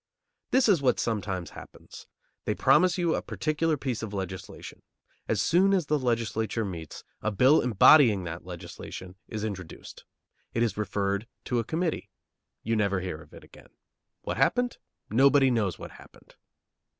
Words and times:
This 0.49 0.67
is 0.67 0.81
what 0.81 0.99
sometimes 0.99 1.51
happens: 1.51 2.07
They 2.45 2.55
promise 2.55 2.97
you 2.97 3.13
a 3.13 3.21
particular 3.21 3.77
piece 3.77 4.01
of 4.01 4.15
legislation. 4.15 4.81
As 5.27 5.43
soon 5.43 5.75
as 5.75 5.85
the 5.85 5.99
legislature 5.99 6.65
meets, 6.65 7.03
a 7.21 7.29
bill 7.29 7.61
embodying 7.61 8.23
that 8.23 8.43
legislation 8.43 9.15
is 9.27 9.43
introduced. 9.43 10.03
It 10.55 10.63
is 10.63 10.75
referred 10.75 11.27
to 11.45 11.59
a 11.59 11.63
committee. 11.63 12.09
You 12.63 12.75
never 12.75 13.01
hear 13.01 13.21
of 13.21 13.31
it 13.31 13.43
again. 13.43 13.69
What 14.23 14.37
happened? 14.37 14.79
Nobody 15.11 15.51
knows 15.51 15.77
what 15.77 15.91
happened. 15.91 16.33